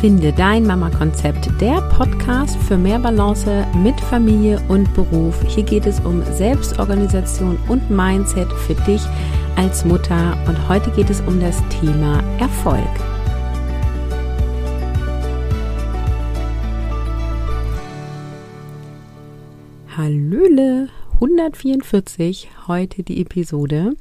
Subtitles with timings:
[0.00, 5.38] Finde dein Mama-Konzept, der Podcast für mehr Balance mit Familie und Beruf.
[5.46, 9.02] Hier geht es um Selbstorganisation und Mindset für dich
[9.56, 12.80] als Mutter und heute geht es um das Thema Erfolg.
[19.94, 23.92] Hallöle, 144, heute die Episode.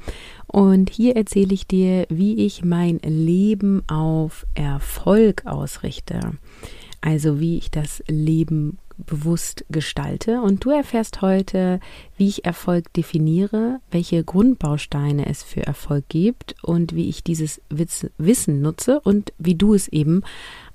[0.52, 6.20] Und hier erzähle ich dir, wie ich mein Leben auf Erfolg ausrichte.
[7.02, 10.42] Also wie ich das Leben bewusst gestalte.
[10.42, 11.80] Und du erfährst heute,
[12.18, 18.62] wie ich Erfolg definiere, welche Grundbausteine es für Erfolg gibt und wie ich dieses Wissen
[18.62, 20.24] nutze und wie du es eben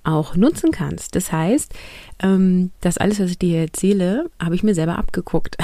[0.04, 1.16] auch nutzen kannst.
[1.16, 1.72] Das heißt,
[2.22, 5.56] ähm, das alles, was ich dir erzähle, habe ich mir selber abgeguckt.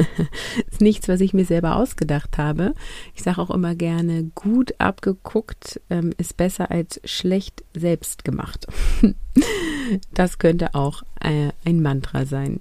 [0.70, 2.74] ist nichts, was ich mir selber ausgedacht habe.
[3.14, 8.66] Ich sage auch immer gerne, gut abgeguckt ähm, ist besser als schlecht selbst gemacht.
[10.12, 12.60] das könnte auch äh, ein Mantra sein.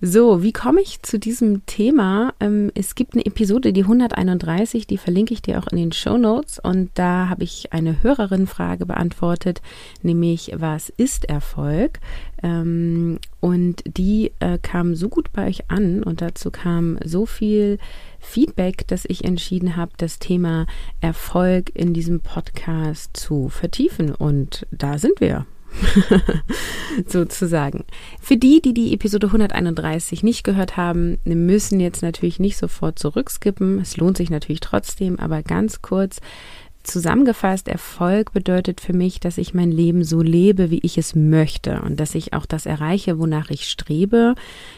[0.00, 2.34] So, wie komme ich zu diesem Thema?
[2.38, 6.18] Ähm, es gibt eine Episode, die 131, die verlinke ich dir auch in den Show
[6.18, 6.58] Notes.
[6.58, 9.62] Und da habe ich eine Hörerin-Frage beantwortet,
[10.02, 12.00] nämlich was ist Erfolg?
[12.42, 17.78] Ähm, und die äh, kam so gut bei euch an und dazu kam so viel
[18.20, 20.66] Feedback, dass ich entschieden habe, das Thema
[21.00, 24.14] Erfolg in diesem Podcast zu vertiefen.
[24.14, 25.46] Und da sind wir.
[27.06, 27.84] sozusagen.
[28.20, 33.80] Für die, die die Episode 131 nicht gehört haben, müssen jetzt natürlich nicht sofort zurückskippen.
[33.80, 36.20] Es lohnt sich natürlich trotzdem, aber ganz kurz
[36.84, 41.80] Zusammengefasst, Erfolg bedeutet für mich, dass ich mein Leben so lebe, wie ich es möchte
[41.80, 44.34] und dass ich auch das erreiche, wonach ich strebe.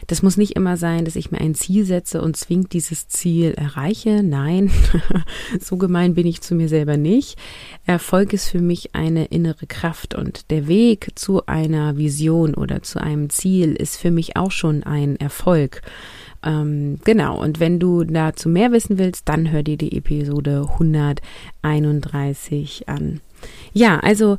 [0.07, 3.51] Das muss nicht immer sein, dass ich mir ein Ziel setze und zwingend dieses Ziel
[3.51, 4.23] erreiche.
[4.23, 4.71] Nein,
[5.59, 7.37] so gemein bin ich zu mir selber nicht.
[7.85, 13.01] Erfolg ist für mich eine innere Kraft und der Weg zu einer Vision oder zu
[13.01, 15.81] einem Ziel ist für mich auch schon ein Erfolg.
[16.43, 22.87] Ähm, genau, und wenn du dazu mehr wissen willst, dann hör dir die Episode 131
[22.87, 23.21] an.
[23.73, 24.37] Ja, also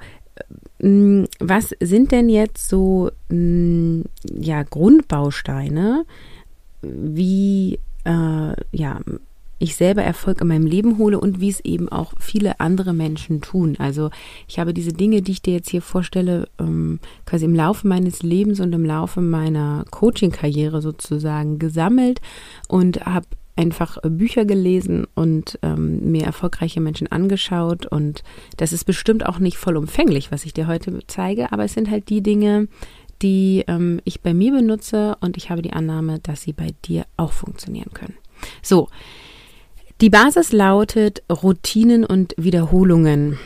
[0.80, 6.04] äh, was sind denn jetzt so ja, Grundbausteine,
[6.82, 9.00] wie äh, ja,
[9.58, 13.40] ich selber Erfolg in meinem Leben hole und wie es eben auch viele andere Menschen
[13.40, 13.76] tun.
[13.78, 14.10] Also
[14.46, 18.22] ich habe diese Dinge, die ich dir jetzt hier vorstelle, ähm, quasi im Laufe meines
[18.22, 22.20] Lebens und im Laufe meiner Coaching-Karriere sozusagen gesammelt
[22.68, 23.26] und habe
[23.56, 27.86] einfach Bücher gelesen und ähm, mir erfolgreiche Menschen angeschaut.
[27.86, 28.22] Und
[28.56, 32.08] das ist bestimmt auch nicht vollumfänglich, was ich dir heute zeige, aber es sind halt
[32.08, 32.68] die Dinge,
[33.20, 37.04] die ähm, ich bei mir benutze und ich habe die Annahme, dass sie bei dir
[37.16, 38.14] auch funktionieren können.
[38.62, 38.88] So,
[40.00, 43.36] die Basis lautet Routinen und Wiederholungen.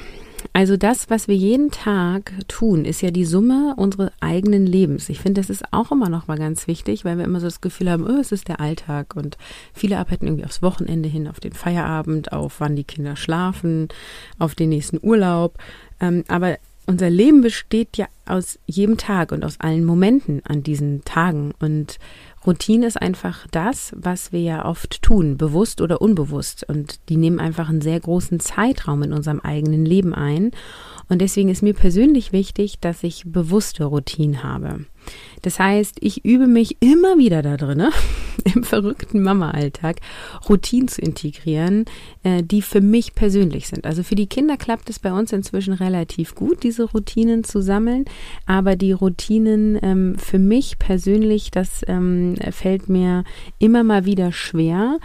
[0.53, 5.09] Also das, was wir jeden Tag tun, ist ja die Summe unseres eigenen Lebens.
[5.09, 7.63] Ich finde, das ist auch immer noch mal ganz wichtig, weil wir immer so das
[7.63, 9.39] Gefühl haben, oh, es ist der Alltag und
[9.73, 13.89] viele arbeiten irgendwie aufs Wochenende hin, auf den Feierabend, auf wann die Kinder schlafen,
[14.39, 15.57] auf den nächsten Urlaub.
[16.01, 21.05] Ähm, aber unser Leben besteht ja aus jedem Tag und aus allen Momenten an diesen
[21.05, 21.99] Tagen und
[22.47, 26.65] Routine ist einfach das, was wir ja oft tun, bewusst oder unbewusst.
[26.69, 30.51] Und die nehmen einfach einen sehr großen Zeitraum in unserem eigenen Leben ein.
[31.09, 34.87] Und deswegen ist mir persönlich wichtig, dass ich bewusste Routinen habe.
[35.43, 37.89] Das heißt, ich übe mich immer wieder da drin,
[38.55, 39.97] im verrückten Mama-Alltag,
[40.49, 41.85] Routinen zu integrieren,
[42.23, 43.85] äh, die für mich persönlich sind.
[43.85, 48.05] Also für die Kinder klappt es bei uns inzwischen relativ gut, diese Routinen zu sammeln.
[48.47, 53.25] Aber die Routinen ähm, für mich persönlich, das ähm, fällt mir
[53.59, 54.99] immer mal wieder schwer.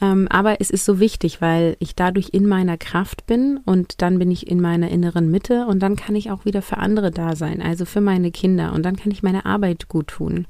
[0.00, 4.18] Ähm, aber es ist so wichtig, weil ich dadurch in meiner Kraft bin und dann
[4.18, 7.34] bin ich in meiner inneren Mitte und dann kann ich auch wieder für andere da
[7.34, 10.46] sein, also für meine Kinder und dann kann ich meine Arbeit gut tun.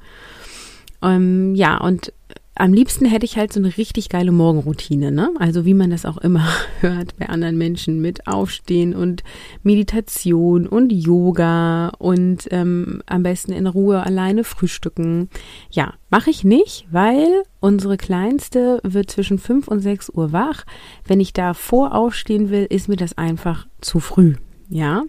[1.03, 2.13] Ähm, ja, und
[2.59, 5.31] am liebsten hätte ich halt so eine richtig geile Morgenroutine, ne?
[5.39, 6.49] Also wie man das auch immer
[6.81, 9.23] hört bei anderen Menschen mit Aufstehen und
[9.63, 15.29] Meditation und Yoga und ähm, am besten in Ruhe alleine frühstücken.
[15.71, 20.65] Ja, mache ich nicht, weil unsere Kleinste wird zwischen fünf und sechs Uhr wach.
[21.05, 24.35] Wenn ich da vor aufstehen will, ist mir das einfach zu früh.
[24.69, 25.05] Ja.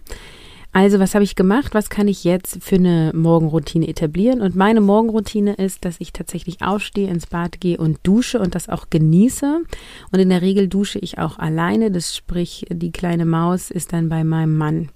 [0.78, 1.74] Also, was habe ich gemacht?
[1.74, 4.40] Was kann ich jetzt für eine Morgenroutine etablieren?
[4.40, 8.68] Und meine Morgenroutine ist, dass ich tatsächlich aufstehe, ins Bad gehe und dusche und das
[8.68, 9.64] auch genieße.
[10.12, 11.90] Und in der Regel dusche ich auch alleine.
[11.90, 14.90] Das sprich, die kleine Maus ist dann bei meinem Mann.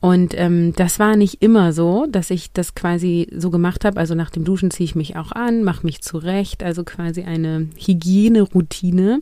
[0.00, 3.98] Und ähm, das war nicht immer so, dass ich das quasi so gemacht habe.
[3.98, 7.68] Also nach dem Duschen ziehe ich mich auch an, mache mich zurecht, also quasi eine
[7.76, 9.20] Hygieneroutine.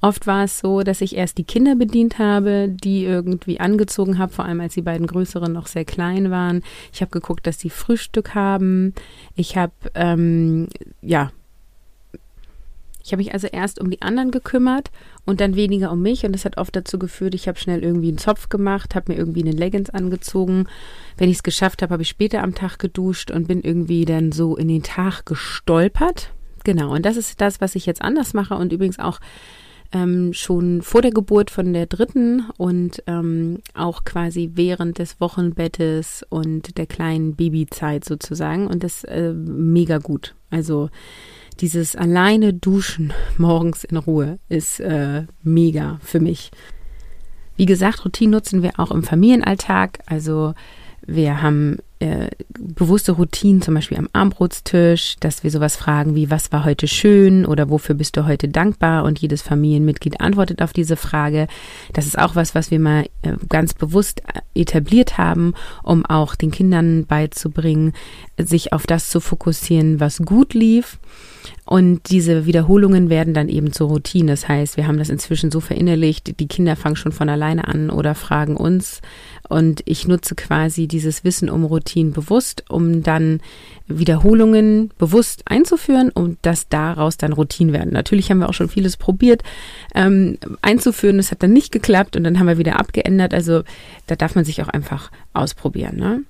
[0.00, 4.32] Oft war es so, dass ich erst die Kinder bedient habe, die irgendwie angezogen habe,
[4.32, 6.62] vor allem als die beiden Größeren noch sehr klein waren.
[6.92, 8.94] Ich habe geguckt, dass sie Frühstück haben.
[9.36, 10.66] Ich habe ähm,
[11.02, 11.30] ja
[13.06, 14.90] ich habe mich also erst um die anderen gekümmert
[15.26, 18.08] und dann weniger um mich und das hat oft dazu geführt, ich habe schnell irgendwie
[18.08, 20.66] einen Zopf gemacht, habe mir irgendwie eine Leggings angezogen.
[21.18, 24.32] Wenn ich es geschafft habe, habe ich später am Tag geduscht und bin irgendwie dann
[24.32, 26.32] so in den Tag gestolpert.
[26.64, 29.20] Genau, und das ist das, was ich jetzt anders mache und übrigens auch
[29.92, 36.24] ähm, schon vor der Geburt von der dritten und ähm, auch quasi während des Wochenbettes
[36.28, 40.34] und der kleinen Babyzeit sozusagen und das äh, mega gut.
[40.50, 40.90] Also
[41.60, 46.50] dieses alleine Duschen morgens in Ruhe ist äh, mega für mich.
[47.56, 50.00] Wie gesagt, Routine nutzen wir auch im Familienalltag.
[50.06, 50.54] Also
[51.06, 52.28] wir haben äh,
[52.58, 57.46] bewusste Routinen, zum Beispiel am Armbrotstisch, dass wir sowas fragen wie, was war heute schön
[57.46, 59.04] oder wofür bist du heute dankbar?
[59.04, 61.46] Und jedes Familienmitglied antwortet auf diese Frage.
[61.92, 66.34] Das ist auch was, was wir mal äh, ganz bewusst äh, etabliert haben, um auch
[66.34, 67.92] den Kindern beizubringen,
[68.36, 70.98] sich auf das zu fokussieren, was gut lief
[71.64, 74.30] und diese Wiederholungen werden dann eben zur Routine.
[74.30, 77.90] Das heißt, wir haben das inzwischen so verinnerlicht, die Kinder fangen schon von alleine an
[77.90, 79.00] oder fragen uns.
[79.48, 83.40] Und ich nutze quasi dieses Wissen um Routinen bewusst, um dann
[83.86, 87.92] Wiederholungen bewusst einzuführen und dass daraus dann Routinen werden.
[87.92, 89.42] Natürlich haben wir auch schon vieles probiert
[89.94, 91.18] ähm, einzuführen.
[91.18, 93.32] Das hat dann nicht geklappt und dann haben wir wieder abgeändert.
[93.32, 93.62] Also
[94.08, 95.96] da darf man sich auch einfach ausprobieren.
[95.96, 96.22] Ne?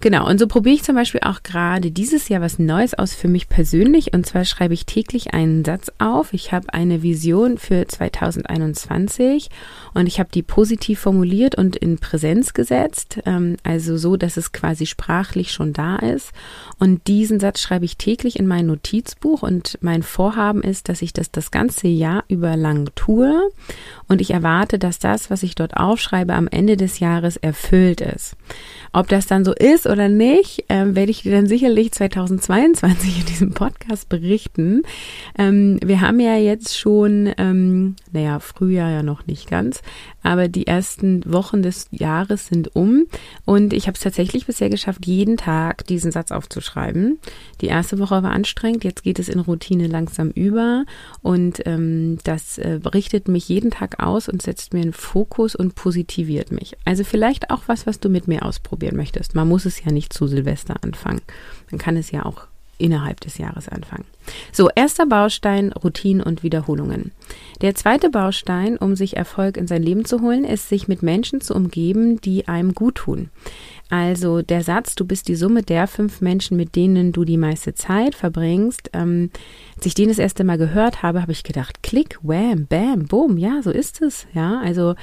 [0.00, 3.28] Genau, und so probiere ich zum Beispiel auch gerade dieses Jahr was Neues aus für
[3.28, 4.12] mich persönlich.
[4.12, 6.34] Und zwar schreibe ich täglich einen Satz auf.
[6.34, 9.48] Ich habe eine Vision für 2021
[9.94, 13.20] und ich habe die positiv formuliert und in Präsenz gesetzt.
[13.24, 16.32] Ähm, also so, dass es quasi sprachlich schon da ist.
[16.78, 19.42] Und diesen Satz schreibe ich täglich in mein Notizbuch.
[19.42, 23.50] Und mein Vorhaben ist, dass ich das das ganze Jahr über lang tue.
[24.08, 28.36] Und ich erwarte, dass das, was ich dort aufschreibe, am Ende des Jahres erfüllt ist.
[28.92, 33.26] Ob das dann so ist oder nicht, ähm, werde ich dir dann sicherlich 2022 in
[33.26, 34.82] diesem Podcast berichten.
[35.38, 39.80] Ähm, wir haben ja jetzt schon, ähm, naja, Frühjahr ja noch nicht ganz,
[40.26, 43.06] aber die ersten Wochen des Jahres sind um
[43.44, 47.18] und ich habe es tatsächlich bisher geschafft, jeden Tag diesen Satz aufzuschreiben.
[47.60, 50.84] Die erste Woche war anstrengend, jetzt geht es in Routine langsam über
[51.22, 55.76] und ähm, das äh, richtet mich jeden Tag aus und setzt mir einen Fokus und
[55.76, 56.76] positiviert mich.
[56.84, 59.36] Also vielleicht auch was, was du mit mir ausprobieren möchtest.
[59.36, 61.22] Man muss es ja nicht zu Silvester anfangen.
[61.70, 64.04] Man kann es ja auch innerhalb des Jahres anfangen.
[64.52, 67.12] So, erster Baustein, Routinen und Wiederholungen.
[67.60, 71.40] Der zweite Baustein, um sich Erfolg in sein Leben zu holen, ist, sich mit Menschen
[71.40, 73.30] zu umgeben, die einem gut tun.
[73.88, 77.74] Also der Satz, du bist die Summe der fünf Menschen, mit denen du die meiste
[77.74, 78.90] Zeit verbringst.
[78.92, 79.30] Ähm,
[79.76, 83.38] als ich den das erste Mal gehört habe, habe ich gedacht, klick, wham, bam, boom,
[83.38, 84.26] ja, so ist es.
[84.34, 84.96] Ja, also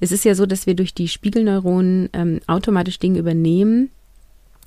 [0.00, 3.90] es ist ja so, dass wir durch die Spiegelneuronen ähm, automatisch Dinge übernehmen,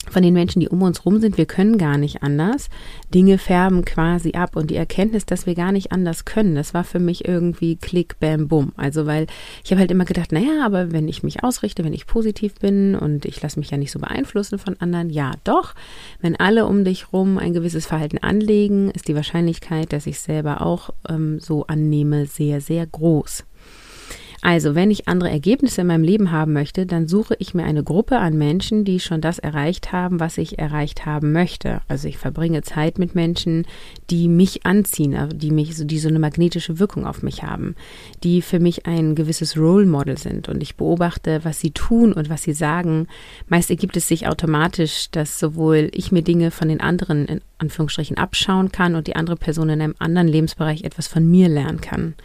[0.09, 2.69] von den Menschen, die um uns rum sind, wir können gar nicht anders.
[3.13, 6.83] Dinge färben quasi ab und die Erkenntnis, dass wir gar nicht anders können, das war
[6.83, 8.71] für mich irgendwie klick, bam, bum.
[8.77, 9.27] Also weil
[9.63, 12.95] ich habe halt immer gedacht, naja, aber wenn ich mich ausrichte, wenn ich positiv bin
[12.95, 15.75] und ich lasse mich ja nicht so beeinflussen von anderen, ja doch.
[16.19, 20.61] Wenn alle um dich rum ein gewisses Verhalten anlegen, ist die Wahrscheinlichkeit, dass ich selber
[20.61, 23.45] auch ähm, so annehme, sehr, sehr groß.
[24.43, 27.83] Also, wenn ich andere Ergebnisse in meinem Leben haben möchte, dann suche ich mir eine
[27.83, 31.81] Gruppe an Menschen, die schon das erreicht haben, was ich erreicht haben möchte.
[31.87, 33.67] Also ich verbringe Zeit mit Menschen,
[34.09, 37.75] die mich anziehen, also die mich so, die so eine magnetische Wirkung auf mich haben,
[38.23, 40.49] die für mich ein gewisses Role Model sind.
[40.49, 43.07] Und ich beobachte, was sie tun und was sie sagen.
[43.47, 48.17] Meist ergibt es sich automatisch, dass sowohl ich mir Dinge von den anderen in Anführungsstrichen
[48.17, 52.15] abschauen kann und die andere Person in einem anderen Lebensbereich etwas von mir lernen kann.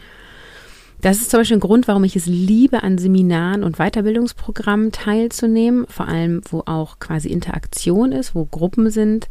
[1.00, 5.86] Das ist zum Beispiel ein Grund, warum ich es liebe, an Seminaren und Weiterbildungsprogrammen teilzunehmen,
[5.88, 9.28] vor allem wo auch quasi Interaktion ist, wo Gruppen sind.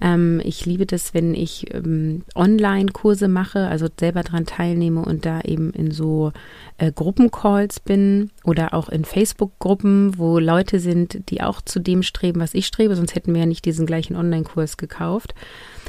[0.00, 5.40] Ähm, ich liebe das, wenn ich ähm, Online-Kurse mache, also selber daran teilnehme und da
[5.40, 6.32] eben in so
[6.76, 12.40] äh, Gruppencalls bin oder auch in Facebook-Gruppen, wo Leute sind, die auch zu dem streben,
[12.40, 15.34] was ich strebe, sonst hätten wir ja nicht diesen gleichen Online-Kurs gekauft.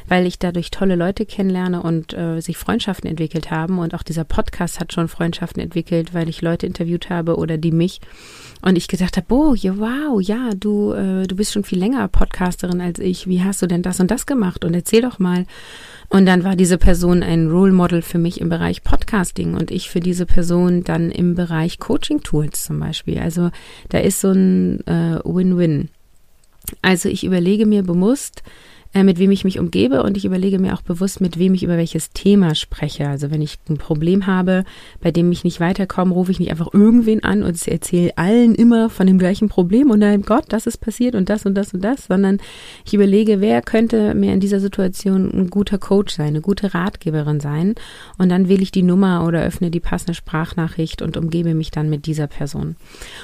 [0.08, 3.80] Weil ich dadurch tolle Leute kennenlerne und äh, sich Freundschaften entwickelt haben.
[3.80, 7.72] Und auch dieser Podcast hat schon Freundschaften entwickelt, weil ich Leute interviewt habe oder die
[7.72, 8.00] mich.
[8.62, 12.08] Und ich gedacht habe, oh, ja, wow, ja, du, äh, du bist schon viel länger
[12.08, 13.28] Podcasterin als ich.
[13.28, 14.66] Wie hast du denn das und das gemacht?
[14.66, 15.46] Und erzähl doch mal.
[16.10, 19.90] Und dann war diese Person ein Role Model für mich im Bereich Podcasting und ich
[19.90, 23.20] für diese Person dann im Bereich Coaching Tools zum Beispiel.
[23.20, 23.52] Also
[23.90, 25.90] da ist so ein äh, Win-Win.
[26.82, 28.42] Also ich überlege mir bewusst,
[28.94, 31.64] äh, mit wem ich mich umgebe und ich überlege mir auch bewusst, mit wem ich
[31.64, 33.08] über welches Thema spreche.
[33.08, 34.64] Also wenn ich ein Problem habe,
[35.02, 38.90] bei dem ich nicht weiterkomme, rufe ich nicht einfach irgendwen an und erzähle allen immer
[38.90, 41.84] von dem gleichen Problem und dann, Gott, das ist passiert und das und das und
[41.84, 42.40] das, sondern
[42.86, 47.40] ich überlege, wer könnte mir in dieser Situation ein guter Coach sein, eine gute Ratgeberin
[47.40, 47.76] sein
[48.18, 51.90] und dann wähle ich die Nummer oder öffne die passende Sprachnachricht und umgebe mich dann
[51.90, 52.76] mit dieser Person.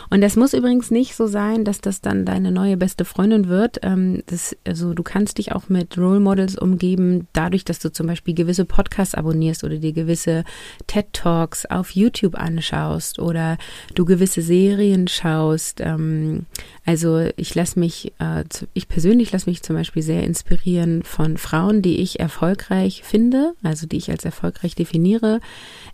[0.10, 3.79] Und das muss übrigens nicht so sein, dass das dann deine neue beste Freundin wird.
[3.82, 8.07] Ähm, das, also du kannst dich auch mit Role Models umgeben, dadurch, dass du zum
[8.07, 10.43] Beispiel gewisse Podcasts abonnierst oder dir gewisse
[10.88, 13.57] TED Talks auf YouTube anschaust oder
[13.95, 15.79] du gewisse Serien schaust.
[15.81, 16.45] Ähm,
[16.86, 18.43] also ich lasse mich, äh,
[18.74, 23.88] ich persönlich lasse mich zum Beispiel sehr inspirieren von Frauen, die ich erfolgreich finde, also
[23.88, 25.39] die ich als erfolgreich definiere.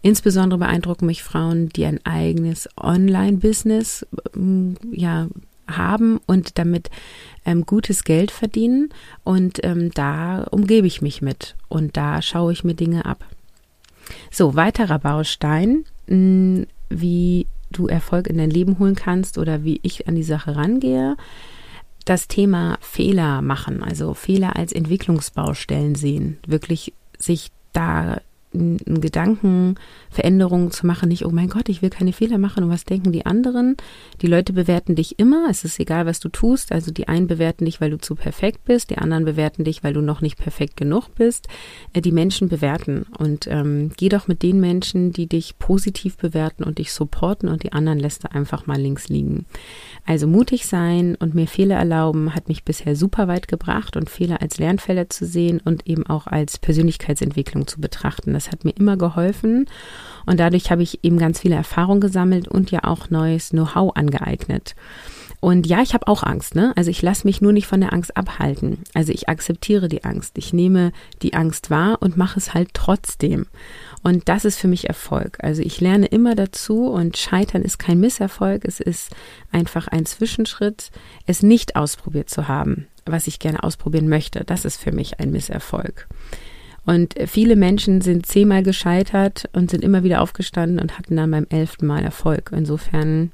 [0.02, 5.28] Insbesondere beeindrucken mich Frauen, die ein eigenes Online-Business ähm, ja
[5.78, 6.90] haben und damit
[7.46, 8.90] ähm, gutes Geld verdienen.
[9.24, 13.26] Und ähm, da umgebe ich mich mit und da schaue ich mir Dinge ab.
[14.32, 19.80] So, weiterer Baustein, mh, hm, wie du Erfolg in dein Leben holen kannst oder wie
[19.84, 21.16] ich an die Sache rangehe.
[22.06, 28.22] Das Thema Fehler machen, also Fehler als Entwicklungsbaustellen sehen, wirklich sich da
[28.54, 32.84] einen Gedankenveränderung zu machen, nicht, oh mein Gott, ich will keine Fehler machen und was
[32.84, 33.78] denken die anderen?
[34.22, 36.72] Die Leute bewerten dich immer, es ist egal, was du tust.
[36.72, 39.94] Also die einen bewerten dich, weil du zu perfekt bist, die anderen bewerten dich, weil
[39.94, 41.48] du noch nicht perfekt genug bist.
[41.94, 46.64] Äh, die Menschen bewerten und ähm, geh doch mit den Menschen, die dich positiv bewerten
[46.64, 49.46] und dich supporten und die anderen lässt du einfach mal links liegen.
[50.06, 54.42] Also mutig sein und mir Fehler erlauben hat mich bisher super weit gebracht und Fehler
[54.42, 58.34] als Lernfelder zu sehen und eben auch als Persönlichkeitsentwicklung zu betrachten.
[58.40, 59.66] Das hat mir immer geholfen
[60.26, 64.76] und dadurch habe ich eben ganz viele Erfahrungen gesammelt und ja auch neues Know-how angeeignet.
[65.42, 66.74] Und ja, ich habe auch Angst, ne?
[66.78, 68.80] Also ich lasse mich nur nicht von der Angst abhalten.
[68.94, 70.38] Also ich akzeptiere die Angst.
[70.38, 73.48] Ich nehme die Angst wahr und mache es halt trotzdem.
[74.04, 75.38] Und das ist für mich Erfolg.
[75.42, 78.64] Also ich lerne immer dazu und Scheitern ist kein Misserfolg.
[78.66, 79.16] Es ist
[79.52, 80.92] einfach ein Zwischenschritt,
[81.26, 84.46] es nicht ausprobiert zu haben, was ich gerne ausprobieren möchte.
[84.46, 86.08] Das ist für mich ein Misserfolg.
[86.90, 91.46] Und viele Menschen sind zehnmal gescheitert und sind immer wieder aufgestanden und hatten dann beim
[91.52, 92.50] elften Mal Erfolg.
[92.52, 93.32] Insofern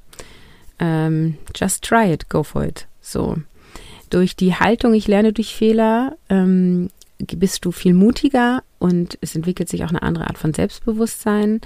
[0.77, 2.85] ähm, just try it, go for it.
[3.00, 3.38] So.
[4.09, 9.69] Durch die Haltung, ich lerne durch Fehler, ähm, bist du viel mutiger und es entwickelt
[9.69, 11.62] sich auch eine andere Art von Selbstbewusstsein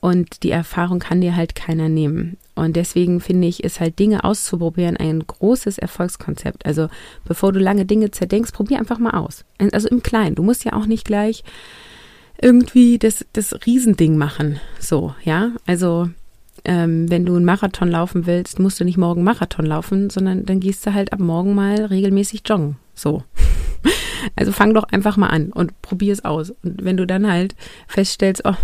[0.00, 2.36] und die Erfahrung kann dir halt keiner nehmen.
[2.54, 6.66] Und deswegen finde ich, ist halt Dinge auszuprobieren ein großes Erfolgskonzept.
[6.66, 6.88] Also
[7.24, 9.44] bevor du lange Dinge zerdenkst, probier einfach mal aus.
[9.72, 10.36] Also im Kleinen.
[10.36, 11.44] Du musst ja auch nicht gleich
[12.40, 14.60] irgendwie das, das Riesending machen.
[14.78, 15.52] So, ja.
[15.66, 16.08] Also
[16.64, 20.60] ähm, wenn du einen Marathon laufen willst, musst du nicht morgen Marathon laufen, sondern dann
[20.60, 22.76] gehst du halt ab morgen mal regelmäßig joggen.
[22.94, 23.24] So.
[24.34, 26.50] Also fang doch einfach mal an und probier es aus.
[26.50, 27.54] Und wenn du dann halt
[27.86, 28.56] feststellst, oh,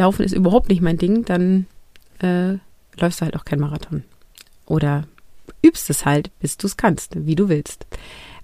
[0.00, 1.66] Laufen ist überhaupt nicht mein Ding, dann
[2.22, 2.54] äh,
[2.98, 4.02] läufst du halt auch kein Marathon.
[4.64, 5.04] Oder
[5.62, 7.86] übst es halt, bis du es kannst, wie du willst.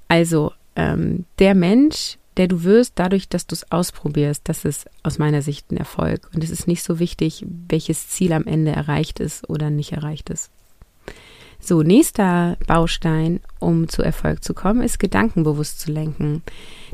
[0.06, 5.18] Also ähm, der Mensch, der du wirst, dadurch, dass du es ausprobierst, das ist aus
[5.18, 6.28] meiner Sicht ein Erfolg.
[6.34, 10.28] Und es ist nicht so wichtig, welches Ziel am Ende erreicht ist oder nicht erreicht
[10.28, 10.50] ist.
[11.58, 16.42] So, nächster Baustein, um zu Erfolg zu kommen, ist gedankenbewusst zu lenken.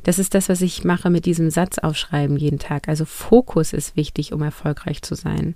[0.03, 2.89] Das ist das, was ich mache mit diesem Satz aufschreiben jeden Tag.
[2.89, 5.55] Also Fokus ist wichtig, um erfolgreich zu sein.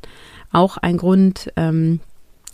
[0.52, 2.00] Auch ein Grund, ähm,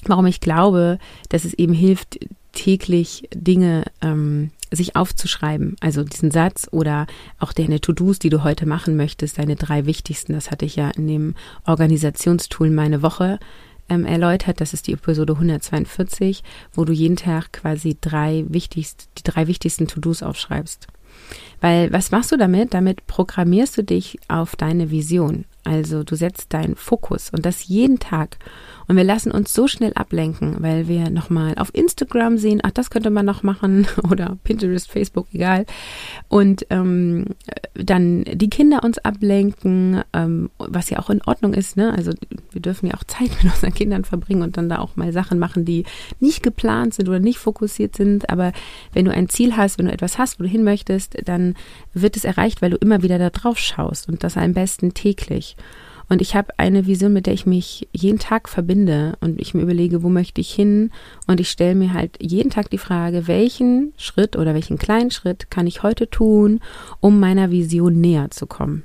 [0.07, 2.19] warum ich glaube, dass es eben hilft,
[2.53, 5.77] täglich Dinge ähm, sich aufzuschreiben.
[5.81, 7.07] Also diesen Satz oder
[7.39, 10.33] auch deine To-Dos, die du heute machen möchtest, deine drei wichtigsten.
[10.33, 11.35] Das hatte ich ja in dem
[11.67, 13.39] Organisationstool meine Woche
[13.89, 14.61] ähm, erläutert.
[14.61, 19.89] Das ist die Episode 142, wo du jeden Tag quasi drei wichtigst, die drei wichtigsten
[19.89, 20.89] To-Dos aufschreibst.
[21.61, 22.75] Weil was machst du damit?
[22.75, 25.45] Damit programmierst du dich auf deine Vision.
[25.65, 28.39] Also du setzt deinen Fokus und das jeden Tag.
[28.93, 32.91] Und wir lassen uns so schnell ablenken, weil wir nochmal auf Instagram sehen, ach, das
[32.91, 35.65] könnte man noch machen oder Pinterest, Facebook, egal.
[36.29, 37.25] Und ähm,
[37.73, 41.79] dann die Kinder uns ablenken, ähm, was ja auch in Ordnung ist.
[41.79, 41.91] Ne?
[41.95, 42.13] Also
[42.51, 45.39] wir dürfen ja auch Zeit mit unseren Kindern verbringen und dann da auch mal Sachen
[45.39, 45.85] machen, die
[46.21, 48.29] nicht geplant sind oder nicht fokussiert sind.
[48.29, 48.53] Aber
[48.93, 51.55] wenn du ein Ziel hast, wenn du etwas hast, wo du hin möchtest, dann
[51.95, 55.57] wird es erreicht, weil du immer wieder da drauf schaust und das am besten täglich.
[56.13, 59.63] Und ich habe eine Vision, mit der ich mich jeden Tag verbinde und ich mir
[59.63, 60.91] überlege, wo möchte ich hin?
[61.27, 65.51] Und ich stelle mir halt jeden Tag die Frage, welchen Schritt oder welchen kleinen Schritt
[65.51, 66.61] kann ich heute tun,
[67.01, 68.83] um meiner Vision näher zu kommen?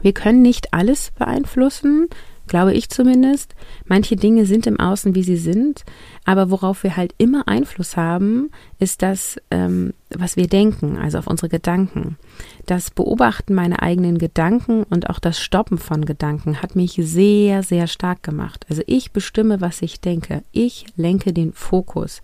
[0.00, 2.08] Wir können nicht alles beeinflussen,
[2.46, 3.54] glaube ich zumindest.
[3.84, 5.84] Manche Dinge sind im Außen, wie sie sind,
[6.24, 11.26] aber worauf wir halt immer Einfluss haben, ist das, ähm, was wir denken, also auf
[11.26, 12.16] unsere Gedanken.
[12.66, 17.86] Das Beobachten meiner eigenen Gedanken und auch das Stoppen von Gedanken hat mich sehr, sehr
[17.86, 18.64] stark gemacht.
[18.68, 20.42] Also ich bestimme, was ich denke.
[20.52, 22.22] Ich lenke den Fokus.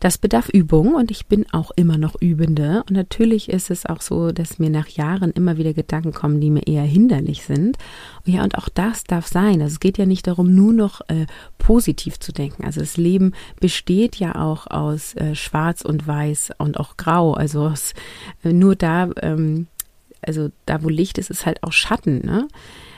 [0.00, 2.82] Das bedarf Übung und ich bin auch immer noch Übende.
[2.88, 6.50] Und natürlich ist es auch so, dass mir nach Jahren immer wieder Gedanken kommen, die
[6.50, 7.78] mir eher hinderlich sind.
[8.24, 9.62] Ja, und auch das darf sein.
[9.62, 11.26] Also es geht ja nicht darum, nur noch äh,
[11.58, 12.64] positiv zu denken.
[12.64, 17.11] Also das Leben besteht ja auch aus äh, Schwarz und Weiß und auch Grau.
[17.18, 17.94] Also es,
[18.44, 19.66] äh, nur da, ähm,
[20.20, 22.24] also da, wo Licht ist, ist halt auch Schatten.
[22.24, 22.48] Ne?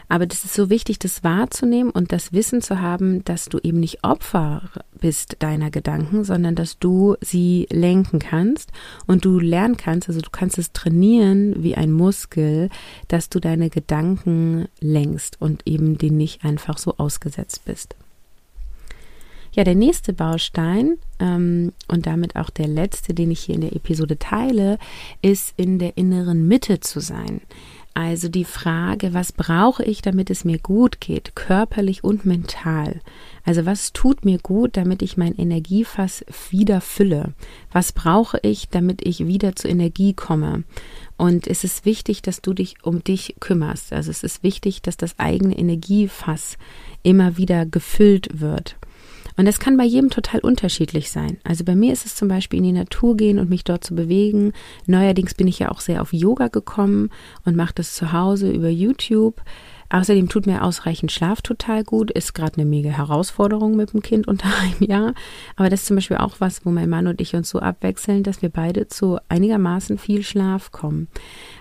[0.09, 3.80] Aber das ist so wichtig, das wahrzunehmen und das Wissen zu haben, dass du eben
[3.80, 4.62] nicht Opfer
[5.00, 8.71] bist deiner Gedanken, sondern dass du sie lenken kannst
[9.06, 12.68] und du lernen kannst, also du kannst es trainieren wie ein Muskel,
[13.09, 17.97] dass du deine Gedanken lenkst und eben den nicht einfach so ausgesetzt bist.
[19.55, 23.77] Ja, der nächste Baustein ähm, und damit auch der letzte, den ich hier in der
[23.77, 24.79] Episode teile,
[25.23, 27.41] ist in der inneren Mitte zu sein.
[27.97, 33.01] Also die Frage, was brauche ich, damit es mir gut geht, körperlich und mental?
[33.45, 37.35] Also was tut mir gut, damit ich mein Energiefass wieder fülle?
[37.71, 40.65] Was brauche ich, damit ich wieder zur Energie komme?
[41.17, 43.93] Und es ist wichtig, dass du dich um dich kümmerst.
[43.93, 46.59] Also es ist wichtig, dass das eigene Energiefass
[47.05, 48.75] immer wieder gefüllt wird.
[49.37, 51.38] Und das kann bei jedem total unterschiedlich sein.
[51.43, 53.95] Also bei mir ist es zum Beispiel in die Natur gehen und mich dort zu
[53.95, 54.53] bewegen.
[54.87, 57.11] Neuerdings bin ich ja auch sehr auf Yoga gekommen
[57.45, 59.43] und mache das zu Hause über YouTube.
[59.91, 64.26] Außerdem tut mir ausreichend Schlaf total gut, ist gerade eine mega Herausforderung mit dem Kind
[64.26, 65.14] unter einem Jahr.
[65.57, 68.23] Aber das ist zum Beispiel auch was, wo mein Mann und ich uns so abwechseln,
[68.23, 71.09] dass wir beide zu einigermaßen viel Schlaf kommen.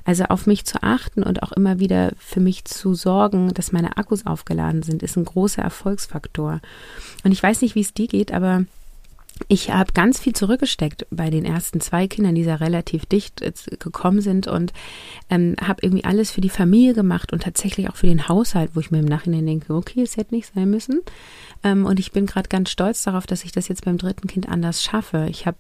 [0.06, 3.98] Also auf mich zu achten und auch immer wieder für mich zu sorgen, dass meine
[3.98, 6.62] Akkus aufgeladen sind, ist ein großer Erfolgsfaktor.
[7.24, 8.66] Und ich weiß nicht, wie es dir geht, aber
[9.48, 13.42] ich habe ganz viel zurückgesteckt bei den ersten zwei Kindern, die da relativ dicht
[13.80, 14.74] gekommen sind und
[15.30, 18.80] ähm, habe irgendwie alles für die Familie gemacht und tatsächlich auch für den Haushalt, wo
[18.80, 21.02] ich mir im Nachhinein denke, okay, es hätte nicht sein müssen.
[21.64, 24.50] Ähm, und ich bin gerade ganz stolz darauf, dass ich das jetzt beim dritten Kind
[24.50, 25.28] anders schaffe.
[25.30, 25.58] Ich habe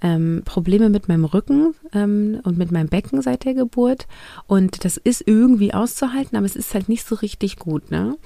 [0.00, 4.06] ähm, Probleme mit meinem Rücken ähm, und mit meinem Becken seit der Geburt.
[4.46, 7.90] Und das ist irgendwie auszuhalten, aber es ist halt nicht so richtig gut.
[7.90, 8.16] Ne?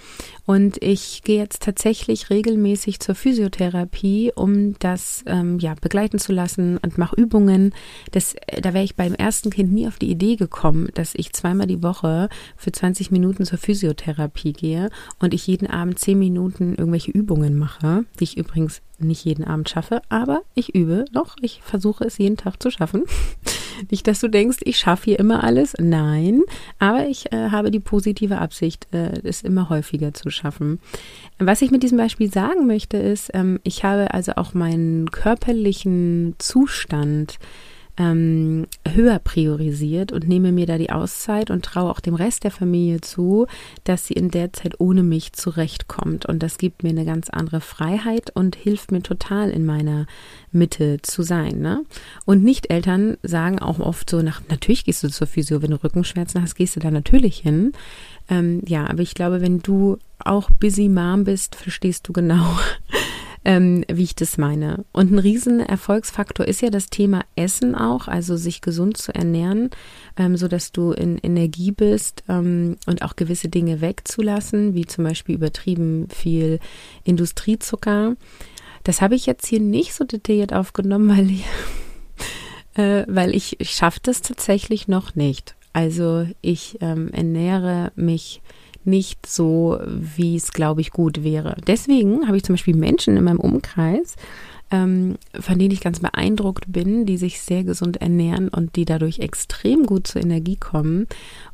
[0.46, 6.78] Und ich gehe jetzt tatsächlich regelmäßig zur Physiotherapie, um das ähm, ja begleiten zu lassen
[6.78, 7.74] und mache Übungen.
[8.12, 11.32] Das, äh, da wäre ich beim ersten Kind nie auf die Idee gekommen, dass ich
[11.32, 16.76] zweimal die Woche für 20 Minuten zur Physiotherapie gehe und ich jeden Abend 10 Minuten
[16.76, 21.36] irgendwelche Übungen mache, die ich übrigens nicht jeden Abend schaffe, aber ich übe noch.
[21.40, 23.04] Ich versuche es jeden Tag zu schaffen.
[23.90, 25.74] Nicht, dass du denkst, ich schaffe hier immer alles.
[25.78, 26.42] Nein,
[26.78, 30.80] aber ich äh, habe die positive Absicht, äh, es immer häufiger zu schaffen.
[31.38, 36.34] Was ich mit diesem Beispiel sagen möchte, ist, ähm, ich habe also auch meinen körperlichen
[36.38, 37.38] Zustand
[37.98, 42.50] ähm, höher priorisiert und nehme mir da die Auszeit und traue auch dem Rest der
[42.50, 43.46] Familie zu,
[43.84, 46.26] dass sie in der Zeit ohne mich zurechtkommt.
[46.26, 50.06] Und das gibt mir eine ganz andere Freiheit und hilft mir total in meiner
[50.52, 51.60] Mitte zu sein.
[51.60, 51.84] Ne?
[52.24, 56.42] Und Nicht-Eltern sagen auch oft so, nach, natürlich gehst du zur Physio, wenn du Rückenschmerzen
[56.42, 57.72] hast, gehst du da natürlich hin.
[58.28, 62.58] Ähm, ja, aber ich glaube, wenn du auch busy Mom bist, verstehst du genau,
[63.46, 64.84] ähm, wie ich das meine.
[64.90, 69.70] Und ein riesen Erfolgsfaktor ist ja das Thema Essen auch, also sich gesund zu ernähren,
[70.16, 75.04] ähm, so dass du in Energie bist ähm, und auch gewisse Dinge wegzulassen, wie zum
[75.04, 76.58] Beispiel übertrieben viel
[77.04, 78.16] Industriezucker.
[78.82, 81.44] Das habe ich jetzt hier nicht so detailliert aufgenommen, weil ich,
[82.74, 85.54] äh, weil ich, ich schaffe das tatsächlich noch nicht.
[85.72, 88.42] Also ich ähm, ernähre mich
[88.86, 91.56] nicht so, wie es, glaube ich, gut wäre.
[91.66, 94.16] Deswegen habe ich zum Beispiel Menschen in meinem Umkreis,
[94.70, 99.20] ähm, von denen ich ganz beeindruckt bin, die sich sehr gesund ernähren und die dadurch
[99.20, 101.06] extrem gut zur Energie kommen.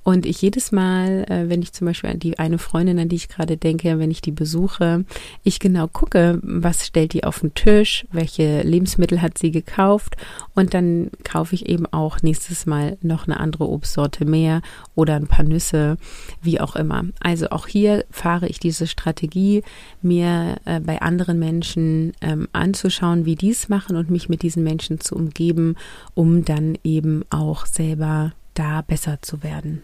[0.05, 3.17] Und ich jedes Mal, äh, wenn ich zum Beispiel an die eine Freundin, an die
[3.17, 5.05] ich gerade denke, wenn ich die besuche,
[5.45, 10.17] ich genau gucke, was stellt die auf den Tisch, welche Lebensmittel hat sie gekauft
[10.55, 14.63] und dann kaufe ich eben auch nächstes Mal noch eine andere Obstsorte mehr
[14.95, 15.99] oder ein paar Nüsse,
[16.41, 17.05] wie auch immer.
[17.21, 19.63] Also auch hier fahre ich diese Strategie,
[20.01, 24.63] mir äh, bei anderen Menschen ähm, anzuschauen, wie die es machen und mich mit diesen
[24.63, 25.77] Menschen zu umgeben,
[26.15, 29.83] um dann eben auch selber da besser zu werden.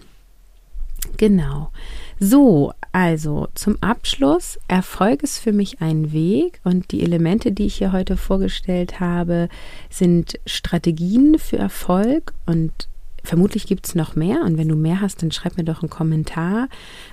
[1.16, 1.70] Genau.
[2.18, 7.76] So, also zum Abschluss, Erfolg ist für mich ein Weg und die Elemente, die ich
[7.76, 9.48] hier heute vorgestellt habe,
[9.90, 12.88] sind Strategien für Erfolg und
[13.24, 15.90] vermutlich gibt es noch mehr und wenn du mehr hast, dann schreib mir doch einen
[15.90, 16.68] Kommentar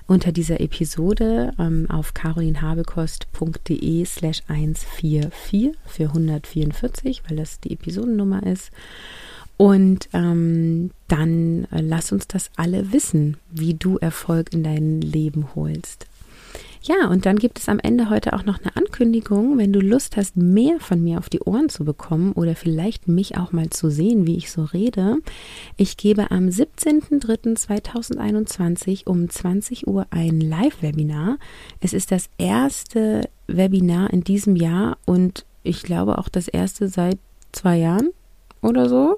[0.08, 8.72] unter dieser Episode ähm, auf carolinhabekost.de slash 144 für 144, weil das die Episodennummer ist.
[9.58, 15.56] Und ähm, dann äh, lass uns das alle wissen, wie du Erfolg in dein Leben
[15.56, 16.08] holst.
[16.88, 20.18] Ja, und dann gibt es am Ende heute auch noch eine Ankündigung, wenn du Lust
[20.18, 23.90] hast, mehr von mir auf die Ohren zu bekommen oder vielleicht mich auch mal zu
[23.90, 25.16] sehen, wie ich so rede.
[25.78, 31.40] Ich gebe am 17.03.2021 um 20 Uhr ein Live-Webinar.
[31.80, 37.18] Es ist das erste Webinar in diesem Jahr und ich glaube auch das erste seit
[37.52, 38.12] zwei Jahren
[38.62, 39.18] oder so.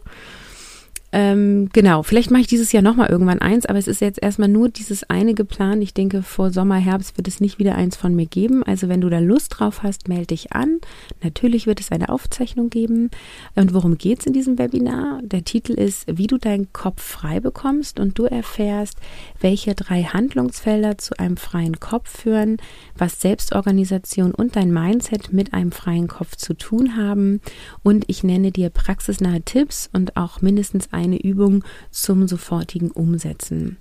[1.17, 4.49] Ähm, genau, vielleicht mache ich dieses Jahr nochmal irgendwann eins, aber es ist jetzt erstmal
[4.49, 5.81] nur dieses eine geplant.
[5.81, 8.61] Ich denke, vor Sommer, Herbst wird es nicht wieder eins von mir geben.
[8.61, 10.79] Also wenn du da Lust drauf hast, melde dich an.
[11.23, 13.09] Natürlich wird es eine Aufzeichnung geben.
[13.55, 15.19] Und worum geht es in diesem Webinar?
[15.23, 18.99] Der Titel ist, wie du deinen Kopf frei bekommst und du erfährst,
[19.41, 22.57] welche drei Handlungsfelder zu einem freien Kopf führen,
[22.95, 27.41] was Selbstorganisation und dein Mindset mit einem freien Kopf zu tun haben.
[27.81, 33.77] Und ich nenne dir praxisnahe Tipps und auch mindestens eine Übung zum sofortigen Umsetzen.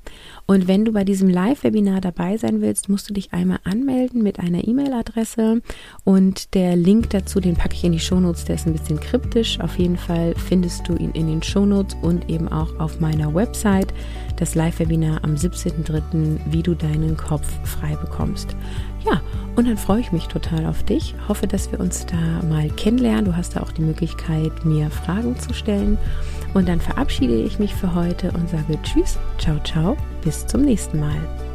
[0.46, 4.40] Und wenn du bei diesem Live-Webinar dabei sein willst, musst du dich einmal anmelden mit
[4.40, 5.60] einer E-Mail-Adresse
[6.04, 9.60] und der Link dazu, den packe ich in die Shownotes, der ist ein bisschen kryptisch.
[9.60, 13.92] Auf jeden Fall findest du ihn in den Shownotes und eben auch auf meiner Website
[14.36, 18.56] das Live-Webinar am 17.03., wie du deinen Kopf frei bekommst.
[19.04, 19.20] Ja,
[19.54, 21.14] und dann freue ich mich total auf dich.
[21.28, 23.26] Hoffe, dass wir uns da mal kennenlernen.
[23.26, 25.96] Du hast da auch die Möglichkeit, mir Fragen zu stellen.
[26.56, 30.98] Und dann verabschiede ich mich für heute und sage Tschüss, ciao, ciao, bis zum nächsten
[30.98, 31.45] Mal.